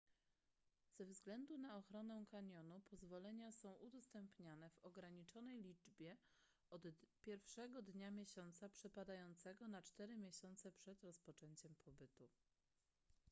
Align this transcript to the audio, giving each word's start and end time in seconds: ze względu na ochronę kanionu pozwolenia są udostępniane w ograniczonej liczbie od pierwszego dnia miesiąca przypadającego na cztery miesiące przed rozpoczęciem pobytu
ze 0.97 1.05
względu 1.05 1.57
na 1.57 1.77
ochronę 1.77 2.25
kanionu 2.25 2.81
pozwolenia 2.89 3.51
są 3.51 3.73
udostępniane 3.73 4.69
w 4.69 4.79
ograniczonej 4.85 5.63
liczbie 5.63 6.17
od 6.69 6.81
pierwszego 7.21 7.81
dnia 7.81 8.11
miesiąca 8.11 8.69
przypadającego 8.69 9.67
na 9.67 9.81
cztery 9.81 10.17
miesiące 10.17 10.71
przed 10.71 11.03
rozpoczęciem 11.03 11.75
pobytu 11.75 12.29